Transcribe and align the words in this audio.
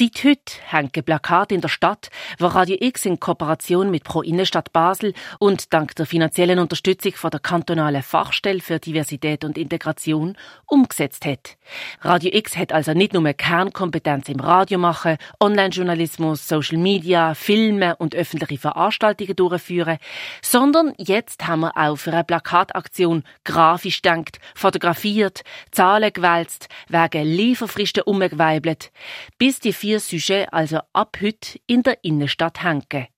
Seit 0.00 0.24
heute 0.24 0.54
hängen 0.64 1.04
Plakate 1.04 1.54
in 1.54 1.60
der 1.60 1.68
Stadt, 1.68 2.08
wo 2.38 2.46
Radio 2.46 2.78
X 2.80 3.04
in 3.04 3.20
Kooperation 3.20 3.90
mit 3.90 4.02
Pro 4.02 4.22
Innenstadt 4.22 4.72
Basel 4.72 5.12
und 5.38 5.74
dank 5.74 5.94
der 5.94 6.06
finanziellen 6.06 6.58
Unterstützung 6.58 7.12
von 7.12 7.30
der 7.30 7.40
kantonalen 7.40 8.02
Fachstelle 8.02 8.60
für 8.60 8.78
Diversität 8.78 9.44
und 9.44 9.58
Integration 9.58 10.38
umgesetzt 10.64 11.26
hat. 11.26 11.58
Radio 12.00 12.30
X 12.32 12.56
hat 12.56 12.72
also 12.72 12.94
nicht 12.94 13.12
nur 13.12 13.30
Kernkompetenz 13.34 14.30
im 14.30 14.40
Radio 14.40 14.78
machen, 14.78 15.18
Online-Journalismus, 15.38 16.48
Social 16.48 16.78
Media, 16.78 17.34
Filme 17.34 17.94
und 17.96 18.14
öffentliche 18.14 18.56
Veranstaltungen 18.56 19.36
durchführen, 19.36 19.98
sondern 20.40 20.94
jetzt 20.96 21.46
haben 21.46 21.60
wir 21.60 21.76
auch 21.76 21.96
für 21.96 22.14
eine 22.14 22.24
Plakataktion 22.24 23.22
grafisch 23.44 24.00
denkt, 24.00 24.38
fotografiert, 24.54 25.42
Zahlen 25.72 26.10
gewälzt, 26.10 26.70
wegen 26.88 27.26
Lieferfristen 27.26 28.04
umgeweibelt, 28.04 28.92
bis 29.36 29.60
die 29.60 29.74
vier 29.90 29.98
Sujets 29.98 30.52
also 30.52 30.78
ab 30.92 31.16
heute 31.20 31.58
in 31.66 31.82
der 31.82 32.04
Innenstadt 32.04 32.62
hängen. 32.62 33.08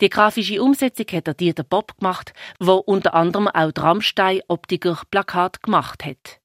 Die 0.00 0.08
grafische 0.08 0.60
Umsetzung 0.60 1.06
hat 1.12 1.40
der 1.40 1.62
Bob 1.62 1.96
gemacht, 1.98 2.32
wo 2.58 2.74
unter 2.74 3.14
anderem 3.14 3.46
auch 3.46 3.70
der 3.70 3.84
Rammstein 3.84 4.40
Optiker 4.48 5.00
Plakat 5.12 5.62
gemacht 5.62 6.04
hat. 6.04 6.40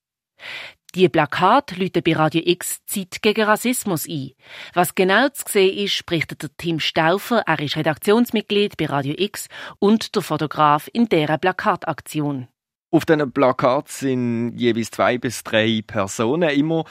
Die 0.93 1.09
Plakat 1.09 1.75
läuten 1.75 2.03
bei 2.03 2.13
Radio 2.13 2.43
X 2.45 2.85
Zeit 2.85 3.23
gegen 3.23 3.45
Rassismus 3.45 4.07
ein. 4.07 4.33
Was 4.75 4.93
genau 4.93 5.29
zu 5.29 5.43
sehen 5.47 5.75
ist, 5.75 6.05
berichtet 6.05 6.43
der 6.43 6.51
Tim 6.55 6.79
Stauffer. 6.79 7.43
Er 7.47 7.59
ist 7.59 7.75
Redaktionsmitglied 7.75 8.77
bei 8.77 8.85
Radio 8.85 9.15
X 9.17 9.47
und 9.79 10.13
der 10.13 10.21
Fotograf 10.21 10.87
in 10.93 11.09
dieser 11.09 11.39
Plakataktion. 11.39 12.47
Auf 12.91 13.05
diesen 13.05 13.31
Plakat 13.31 13.89
sind 13.89 14.55
jeweils 14.55 14.91
zwei 14.91 15.17
bis 15.17 15.43
drei 15.43 15.81
Personen 15.81 16.49
immer 16.49 16.85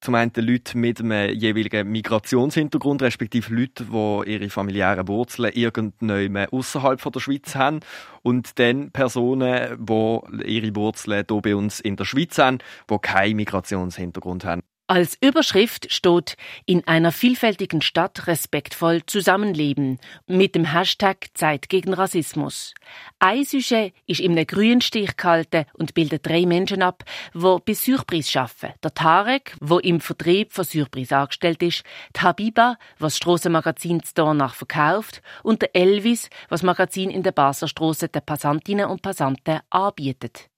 zum 0.00 0.14
einen 0.14 0.32
Leute 0.36 0.78
mit 0.78 1.00
einem 1.00 1.34
jeweiligen 1.34 1.90
Migrationshintergrund, 1.90 3.02
respektive 3.02 3.54
Leute, 3.54 3.84
die 3.84 4.32
ihre 4.32 4.48
familiären 4.48 5.08
Wurzeln 5.08 5.52
irgendwann 5.52 6.46
außerhalb 6.50 7.02
der 7.12 7.20
Schweiz 7.20 7.54
haben. 7.54 7.80
Und 8.22 8.58
dann 8.58 8.90
Personen, 8.90 9.84
die 9.84 10.20
ihre 10.46 10.76
Wurzeln 10.76 11.24
hier 11.28 11.40
bei 11.40 11.56
uns 11.56 11.80
in 11.80 11.96
der 11.96 12.04
Schweiz 12.04 12.38
haben, 12.38 12.58
die 12.90 12.98
keinen 12.98 13.36
Migrationshintergrund 13.36 14.44
haben. 14.44 14.62
Als 14.90 15.18
Überschrift 15.20 15.92
steht 15.92 16.38
in 16.64 16.88
einer 16.88 17.12
vielfältigen 17.12 17.82
Stadt 17.82 18.26
respektvoll 18.26 19.04
zusammenleben 19.04 19.98
mit 20.26 20.54
dem 20.54 20.64
Hashtag 20.64 21.26
Zeit 21.34 21.68
gegen 21.68 21.92
Rassismus. 21.92 22.72
Ein 23.18 23.42
ist 23.42 24.20
im 24.20 24.46
grünen 24.46 24.80
Stich 24.80 25.18
gehalten 25.18 25.66
und 25.74 25.92
bildet 25.92 26.26
drei 26.26 26.46
Menschen 26.46 26.80
ab, 26.80 27.04
wo 27.34 27.58
bei 27.58 27.74
Surprise 27.74 28.40
arbeiten. 28.40 28.78
Der 28.82 28.94
Tarek, 28.94 29.56
wo 29.60 29.78
im 29.78 30.00
Vertrieb 30.00 30.54
von 30.54 30.64
Surprise 30.64 31.14
angestellt 31.14 31.62
ist, 31.62 31.82
die 32.16 32.20
Habiba, 32.20 32.78
was 32.98 33.18
Strassenmagazin 33.18 34.00
nach 34.16 34.54
verkauft 34.54 35.20
und 35.42 35.60
der 35.60 35.76
Elvis, 35.76 36.30
was 36.48 36.62
Magazin 36.62 37.10
in 37.10 37.22
der 37.22 37.32
Baslerstraße 37.32 38.08
den 38.08 38.24
Passantinnen 38.24 38.86
und 38.86 39.02
Passanten 39.02 39.60
anbietet. 39.68 40.48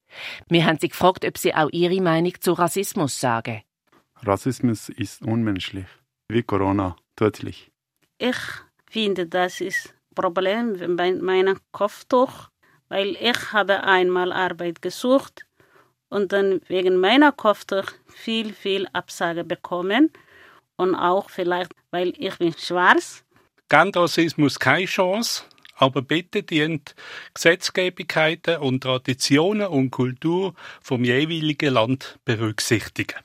Wir 0.48 0.66
haben 0.66 0.78
sie 0.78 0.88
gefragt, 0.88 1.24
ob 1.24 1.36
sie 1.36 1.52
auch 1.52 1.70
ihre 1.72 2.00
Meinung 2.00 2.40
zu 2.40 2.52
Rassismus 2.52 3.18
sagen. 3.18 3.62
Rassismus 4.22 4.90
ist 4.90 5.22
unmenschlich, 5.22 5.86
wie 6.28 6.42
Corona, 6.42 6.96
tödlich. 7.16 7.70
Ich 8.18 8.36
finde, 8.90 9.26
das 9.26 9.60
ist 9.60 9.88
ein 9.88 10.14
Problem 10.14 10.96
bei 10.96 11.12
meinem 11.12 11.58
Kopftuch, 11.72 12.50
weil 12.88 13.16
ich 13.20 13.52
habe 13.52 13.82
einmal 13.82 14.32
Arbeit 14.32 14.82
gesucht 14.82 15.46
und 16.10 16.32
dann 16.32 16.60
wegen 16.68 16.96
meiner 16.96 17.32
Kopftuch 17.32 17.86
viel, 18.08 18.52
viel 18.52 18.86
Absage 18.92 19.44
bekommen 19.44 20.10
und 20.76 20.94
auch 20.94 21.30
vielleicht, 21.30 21.72
weil 21.90 22.12
ich 22.18 22.36
bin 22.36 22.52
schwarz. 22.52 23.24
Gegen 23.70 23.94
Rassismus 23.94 24.58
keine 24.58 24.86
Chance, 24.86 25.44
aber 25.76 26.02
bitte 26.02 26.42
dient 26.42 26.94
Gesetzgebigkeiten 27.32 28.58
und 28.58 28.82
Traditionen 28.82 29.68
und 29.68 29.90
Kultur 29.90 30.54
vom 30.82 31.04
jeweiligen 31.04 31.72
Land 31.72 32.18
berücksichtigen. 32.24 33.20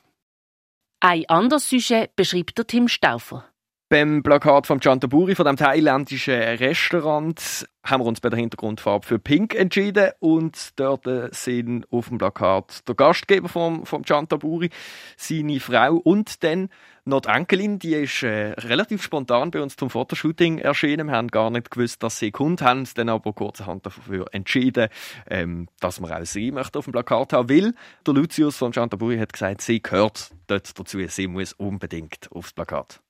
Ein 1.00 1.28
anderes 1.28 1.68
Sujet 1.68 2.16
beschreibt 2.16 2.56
der 2.56 2.66
Tim 2.66 2.88
Stauffer. 2.88 3.44
Beim 3.88 4.24
Plakat 4.24 4.66
vom 4.66 4.82
Chantaburi, 4.82 5.36
von 5.36 5.46
dem 5.46 5.54
thailändischen 5.54 6.34
Restaurant, 6.34 7.68
haben 7.84 8.02
wir 8.02 8.06
uns 8.06 8.20
bei 8.20 8.30
der 8.30 8.38
Hintergrundfarbe 8.40 9.06
für 9.06 9.20
Pink 9.20 9.54
entschieden 9.54 10.10
und 10.18 10.70
dort 10.74 11.06
sind 11.32 11.86
auf 11.92 12.08
dem 12.08 12.18
Plakat 12.18 12.80
der 12.88 12.96
Gastgeber 12.96 13.48
vom, 13.48 13.86
vom 13.86 14.04
Chantaburi, 14.04 14.70
seine 15.16 15.60
Frau 15.60 15.94
und 15.94 16.42
dann 16.42 16.68
noch 17.04 17.20
die 17.20 17.28
Enkelin, 17.28 17.78
die 17.78 17.94
ist 17.94 18.24
äh, 18.24 18.54
relativ 18.58 19.04
spontan 19.04 19.52
bei 19.52 19.62
uns 19.62 19.76
zum 19.76 19.88
Fotoshooting 19.88 20.58
erschienen. 20.58 21.06
Wir 21.06 21.14
haben 21.14 21.28
gar 21.28 21.50
nicht 21.50 21.70
gewusst, 21.70 22.02
dass 22.02 22.18
sie 22.18 22.32
Kunden 22.32 22.66
haben, 22.66 22.80
uns 22.80 22.94
dann 22.94 23.08
aber 23.08 23.32
kurzerhand 23.34 23.86
dafür 23.86 24.26
entschieden, 24.32 24.88
ähm, 25.30 25.68
dass 25.78 26.00
wir 26.00 26.10
auch 26.10 26.24
sie 26.24 26.50
möchten 26.50 26.78
auf 26.78 26.86
dem 26.86 26.92
Plakat 26.92 27.32
haben, 27.32 27.48
weil 27.48 27.72
der 28.04 28.14
Lucius 28.14 28.56
von 28.56 28.72
Chantaburi 28.72 29.16
hat 29.18 29.32
gesagt, 29.32 29.60
sie 29.60 29.80
gehört 29.80 30.32
dort 30.48 30.76
dazu, 30.76 30.98
sie 31.06 31.28
muss 31.28 31.52
unbedingt 31.52 32.28
aufs 32.32 32.52
Plakat. 32.52 33.00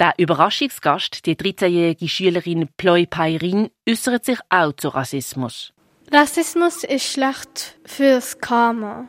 Der 0.00 0.14
Überraschungsgast, 0.16 1.26
die 1.26 1.36
13-jährige 1.36 2.08
Schülerin 2.08 2.70
Ploy 2.78 3.04
Pairin, 3.04 3.68
äußert 3.86 4.24
sich 4.24 4.38
auch 4.48 4.72
zu 4.72 4.88
Rassismus. 4.88 5.74
Rassismus 6.10 6.84
ist 6.84 7.04
schlecht 7.04 7.78
fürs 7.84 8.38
Karma. 8.38 9.06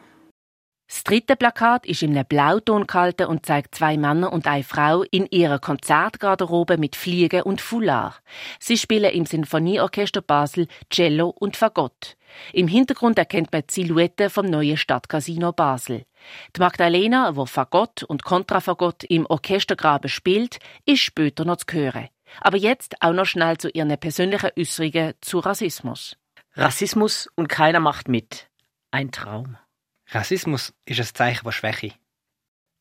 Das 0.91 1.05
dritte 1.05 1.37
Plakat 1.37 1.85
ist 1.85 2.03
in 2.03 2.11
einem 2.11 2.25
Blauton 2.25 2.85
gehalten 2.85 3.27
und 3.27 3.45
zeigt 3.45 3.75
zwei 3.75 3.95
Männer 3.95 4.33
und 4.33 4.45
eine 4.45 4.65
Frau 4.65 5.03
in 5.03 5.25
ihrer 5.25 5.57
Konzertgarderobe 5.57 6.77
mit 6.77 6.97
Fliegen 6.97 7.43
und 7.43 7.61
Foulard. 7.61 8.21
Sie 8.59 8.77
spielen 8.77 9.09
im 9.13 9.25
Sinfonieorchester 9.25 10.21
Basel 10.21 10.67
Cello 10.89 11.29
und 11.29 11.55
Fagott. 11.55 12.17
Im 12.51 12.67
Hintergrund 12.67 13.17
erkennt 13.17 13.53
man 13.53 13.63
die 13.69 13.73
Silhouette 13.73 14.29
vom 14.29 14.47
neuen 14.47 14.75
Stadtcasino 14.75 15.53
Basel. 15.53 16.03
Die 16.57 16.59
Magdalena, 16.59 17.37
wo 17.37 17.45
Fagott 17.45 18.03
und 18.03 18.25
Kontrafagott 18.25 19.05
im 19.05 19.25
Orchestergraben 19.25 20.09
spielt, 20.09 20.59
ist 20.85 20.99
später 20.99 21.45
noch 21.45 21.55
zu 21.55 21.73
hören. 21.73 22.09
Aber 22.41 22.57
jetzt 22.57 23.01
auch 23.01 23.13
noch 23.13 23.25
schnell 23.25 23.57
zu 23.57 23.69
ihren 23.69 23.97
persönlichen 23.97 24.49
Äußerungen 24.59 25.13
zu 25.21 25.39
Rassismus. 25.39 26.17
Rassismus 26.55 27.29
und 27.35 27.47
keiner 27.47 27.79
macht 27.79 28.09
mit. 28.09 28.49
Ein 28.91 29.13
Traum. 29.13 29.55
Rassismus 30.11 30.73
ist 30.85 30.99
ein 30.99 31.05
Zeichen 31.05 31.43
von 31.43 31.51
Schwäche. 31.51 31.93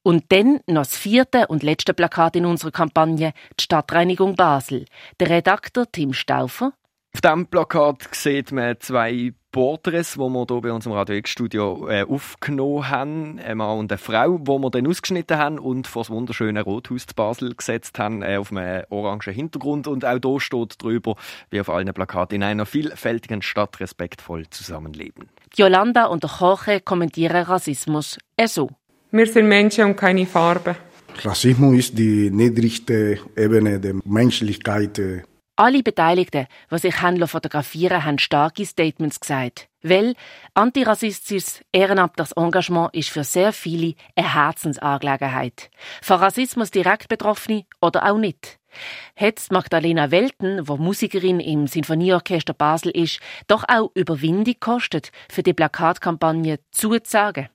Und 0.02 0.32
dann 0.32 0.60
noch 0.66 0.82
das 0.82 0.96
vierte 0.96 1.46
und 1.46 1.62
letzte 1.62 1.94
Plakat 1.94 2.34
in 2.36 2.46
unserer 2.46 2.70
Kampagne, 2.70 3.32
die 3.58 3.64
Stadtreinigung 3.64 4.34
Basel. 4.34 4.86
Der 5.20 5.28
Redakteur 5.28 5.86
Tim 5.91 6.12
Stauffer. 6.12 6.72
Auf 7.14 7.20
diesem 7.20 7.46
Plakat 7.46 8.08
sieht 8.14 8.50
man 8.52 8.80
zwei 8.80 9.34
Porträts, 9.52 10.14
die 10.14 10.20
wir 10.20 10.46
hier 10.48 10.60
bei 10.60 10.72
uns 10.72 10.86
im 10.86 10.92
Radio 10.92 11.16
X-Studio 11.16 11.88
äh, 11.88 12.04
aufgenommen 12.04 12.88
haben. 12.88 13.38
Ein 13.40 13.58
Mann 13.58 13.78
und 13.78 13.92
eine 13.92 13.98
Frau, 13.98 14.38
die 14.38 14.48
wir 14.48 14.70
dann 14.70 14.86
ausgeschnitten 14.86 15.38
haben 15.38 15.58
und 15.58 15.86
vor 15.86 16.02
das 16.02 16.10
wunderschöne 16.10 16.62
Rothaus 16.62 17.06
zu 17.06 17.14
Basel 17.14 17.54
gesetzt 17.54 17.98
haben, 17.98 18.22
äh, 18.22 18.36
auf 18.36 18.52
einem 18.52 18.84
orangen 18.90 19.34
Hintergrund. 19.34 19.88
Und 19.88 20.04
auch 20.04 20.18
hier 20.22 20.40
steht 20.40 20.82
drüber, 20.82 21.16
wie 21.50 21.60
auf 21.60 21.68
allen 21.68 21.92
Plakaten, 21.92 22.36
in 22.36 22.42
einer 22.44 22.66
vielfältigen 22.66 23.42
Stadt 23.42 23.80
respektvoll 23.80 24.48
zusammenleben. 24.50 25.28
Yolanda 25.56 26.06
und 26.06 26.22
der 26.22 26.30
Jorge 26.38 26.80
kommentieren 26.80 27.42
Rassismus 27.42 28.18
so. 28.46 28.70
Wir 29.10 29.26
sind 29.26 29.48
Menschen 29.48 29.84
und 29.84 29.96
keine 29.96 30.26
Farbe. 30.26 30.76
Rassismus 31.22 31.76
ist 31.76 31.98
die 31.98 32.30
niedrigste 32.30 33.18
Ebene 33.36 33.80
der 33.80 33.96
Menschlichkeit. 34.04 35.00
Alle 35.60 35.82
Beteiligten, 35.82 36.47
die 36.72 36.78
sich 36.78 36.94
fotografieren 36.94 38.03
haben 38.03 38.19
starke 38.19 38.65
Statements 38.65 39.21
gesagt. 39.21 39.69
Weil 39.82 40.15
antirassistisches 40.54 41.62
ehrenamtliches 41.71 42.33
Engagement 42.33 42.95
ist 42.95 43.10
für 43.10 43.24
sehr 43.24 43.53
viele 43.53 43.92
eine 44.16 44.33
Herzensangelegenheit. 44.34 45.71
Von 46.01 46.16
Rassismus 46.16 46.71
direkt 46.71 47.09
Betroffene 47.09 47.66
oder 47.83 48.10
auch 48.10 48.16
nicht. 48.16 48.59
Hat 49.15 49.39
Magdalena 49.51 50.10
Welten, 50.10 50.66
wo 50.66 50.78
Musikerin 50.78 51.41
im 51.41 51.66
Sinfonieorchester 51.66 52.54
Basel 52.54 52.92
ist, 52.92 53.21
doch 53.47 53.65
auch 53.68 53.91
Überwindung 53.95 54.54
kostet, 54.60 55.13
für 55.28 55.42
die 55.42 55.53
Plakatkampagne 55.53 56.60
zuzusagen? 56.71 57.51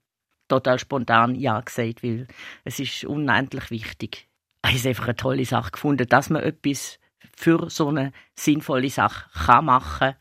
Total 0.48 0.78
spontan 0.78 1.34
ja 1.34 1.60
gesagt, 1.60 2.04
weil 2.04 2.28
es 2.66 2.80
ist 2.80 3.04
unendlich 3.06 3.72
wichtig. 3.72 4.28
Es 4.62 4.75
ist 4.75 4.86
einfach 4.86 5.06
eine 5.06 5.16
tolle 5.16 5.46
Sache 5.46 5.72
gefunden, 5.72 6.08
dass 6.08 6.30
man 6.30 6.44
etwas 6.44 7.00
für 7.36 7.70
so 7.70 7.90
eine 7.90 8.12
sinnvolle 8.36 8.90
Sache 8.90 9.30
kann 9.46 9.66
machen 9.66 10.16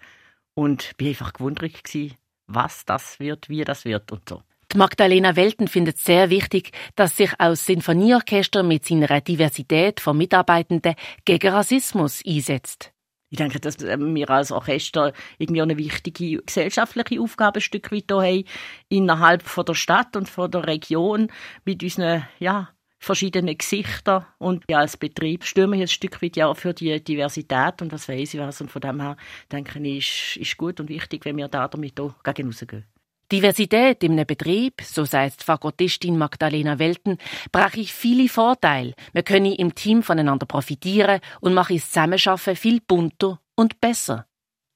und 0.55 0.97
bin 0.97 1.09
einfach 1.09 1.33
gewundert 1.33 1.85
gewesen, 1.85 2.17
was 2.47 2.85
das 2.85 3.19
wird, 3.21 3.49
wie 3.49 3.65
das 3.65 3.85
wird 3.85 4.13
und 4.13 4.29
so. 4.29 4.43
Die 4.73 4.79
Magdalena 4.79 5.37
Welten 5.37 5.69
findet 5.69 5.99
es 5.99 6.05
sehr 6.05 6.31
wichtig, 6.31 6.73
dass 6.97 7.17
sich 7.17 7.33
auch 7.35 7.51
das 7.51 7.67
Sinfonieorchester 7.67 8.63
mit 8.63 8.85
seiner 8.85 9.21
Diversität 9.21 10.01
von 10.01 10.17
Mitarbeitenden 10.17 10.95
gegen 11.25 11.53
Rassismus 11.53 12.23
einsetzt. 12.27 12.93
Ich 13.31 13.39
denke, 13.39 13.59
dass 13.59 13.79
wir 13.81 14.31
als 14.31 14.53
Orchester 14.53 15.13
irgendwie 15.39 15.63
eine 15.63 15.77
wichtige 15.77 16.43
gesellschaftliche 16.43 17.21
Aufgabe 17.21 17.59
ein 17.59 17.63
Stück 17.63 17.91
weit 17.91 18.11
haben, 18.11 18.45
innerhalb 18.89 19.43
von 19.43 19.65
der 19.65 19.75
Stadt 19.75 20.17
und 20.17 20.29
von 20.29 20.51
der 20.51 20.67
Region 20.67 21.29
mit 21.65 21.83
unseren, 21.83 22.27
ja, 22.39 22.69
verschiedenen 22.99 23.57
Gesichtern 23.57 24.27
und 24.39 24.65
ja, 24.69 24.79
als 24.79 24.97
Betrieb 24.97 25.45
stürmen 25.45 25.79
wir 25.79 25.85
ein 25.85 25.89
Stück 25.89 26.23
weit 26.23 26.37
ja 26.37 26.53
für 26.55 26.73
die 26.73 27.03
Diversität 27.03 27.83
und 27.83 27.93
was 27.93 28.09
weiß 28.09 28.35
ich 28.35 28.41
was 28.41 28.61
und 28.61 28.71
von 28.71 28.81
dem 28.81 29.01
her 29.01 29.17
denke 29.53 29.79
ich, 29.81 30.37
ist, 30.37 30.37
ist 30.37 30.57
gut 30.57 30.81
und 30.81 30.89
wichtig, 30.89 31.25
wenn 31.25 31.37
wir 31.37 31.49
da 31.49 31.69
damit 31.69 32.01
auch 32.01 32.23
gegen 32.23 32.49
rausgehen. 32.49 32.85
Diversität 33.33 34.05
im 34.05 34.17
Betrieb, 34.27 34.83
so 34.83 35.05
sagt 35.05 35.43
Fagottistin 35.43 36.19
Magdalena 36.19 36.79
Welten, 36.79 37.19
brache 37.51 37.81
ich 37.81 37.93
viele 37.93 38.29
Vorteile. 38.29 38.95
Wir 39.13 39.23
können 39.23 39.53
im 39.53 39.75
Team 39.75 40.03
voneinander 40.03 40.47
profitieren 40.47 41.21
und 41.41 41.55
machen 41.55 41.77
das 41.77 41.87
Zusammenarbeiten 41.87 42.57
viel 42.57 42.81
bunter 42.81 43.41
und 43.55 43.81
besser. 43.81 44.27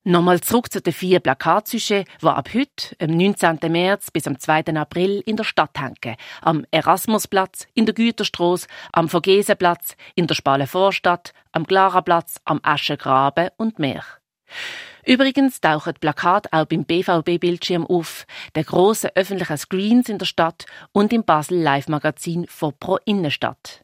Nochmal 0.09 0.41
zurück 0.41 0.73
zu 0.73 0.81
den 0.81 0.95
vier 0.95 1.21
Plakatsujets, 1.21 2.09
die 2.23 2.27
ab 2.27 2.49
heute, 2.55 2.97
am 2.99 3.11
19. 3.11 3.59
März 3.71 4.11
bis 4.11 4.27
am 4.27 4.39
2. 4.39 4.75
April 4.75 5.23
in 5.27 5.37
der 5.37 5.45
Stadt 5.45 5.79
hängen. 5.79 6.17
Am 6.41 6.65
Erasmusplatz, 6.71 7.67
in 7.75 7.85
der 7.85 7.95
Güterstraße, 7.95 8.69
am 8.91 9.11
Vergesenplatz, 9.11 9.97
in 10.15 10.27
der 10.27 10.35
Spale 10.35 10.67
Vorstadt, 10.67 11.35
am 11.53 11.67
Klaraplatz, 11.67 12.41
am 12.47 12.59
Aschengraben 12.63 13.51
und 13.59 13.79
mehr. 13.79 14.03
Übrigens 15.05 15.61
tauchen 15.61 15.93
die 15.93 16.01
Plakate 16.01 16.55
auch 16.55 16.65
beim 16.65 16.87
BVB-Bildschirm 16.87 17.87
auf, 17.87 18.25
der 18.55 18.65
grossen 18.65 19.11
öffentlichen 19.15 19.59
Screens 19.59 20.09
in 20.09 20.17
der 20.17 20.25
Stadt 20.25 20.65
und 20.93 21.13
im 21.13 21.25
Basel 21.25 21.59
Live-Magazin 21.59 22.47
von 22.49 22.73
Pro 22.81 22.97
Innenstadt. 23.05 23.83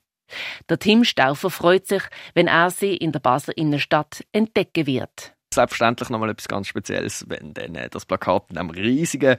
Der 0.70 0.78
Tim 0.78 1.04
Stauffer 1.04 1.50
freut 1.50 1.86
sich, 1.86 2.04
wenn 2.32 2.46
er 2.46 2.70
sie 2.70 2.96
in 2.96 3.12
der 3.12 3.20
Basler 3.20 3.58
Innenstadt 3.58 4.24
entdecken 4.32 4.86
wird 4.86 5.33
selbstverständlich 5.54 6.10
nochmal 6.10 6.30
etwas 6.30 6.48
ganz 6.48 6.68
Spezielles, 6.68 7.24
wenn 7.28 7.54
dann 7.54 7.74
äh, 7.74 7.88
das 7.88 8.06
Plakat 8.06 8.44
in 8.50 8.58
einem 8.58 8.70
riesigen 8.70 9.36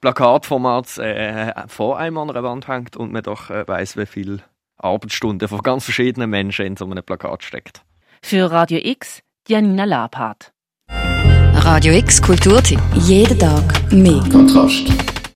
Plakatformat 0.00 0.98
äh, 0.98 1.52
vor 1.68 1.98
einem 1.98 2.18
an 2.18 2.30
einer 2.30 2.42
Wand 2.42 2.68
hängt 2.68 2.96
und 2.96 3.12
man 3.12 3.22
doch 3.22 3.50
äh, 3.50 3.66
weiß, 3.66 3.96
wie 3.96 4.06
viele 4.06 4.38
Arbeitsstunden 4.78 5.48
von 5.48 5.60
ganz 5.62 5.84
verschiedenen 5.84 6.30
Menschen 6.30 6.66
in 6.66 6.76
so 6.76 6.84
einem 6.84 7.02
Plakat 7.04 7.42
steckt. 7.42 7.82
Für 8.22 8.50
Radio 8.50 8.80
X, 8.82 9.22
Janina 9.48 9.84
Labhardt. 9.84 10.52
Radio 10.88 11.94
X 11.94 12.20
Kulturtipp. 12.20 12.80
Jeden 12.94 13.38
Tag 13.38 13.92
mehr. 13.92 14.22
Kontrast. 14.30 15.15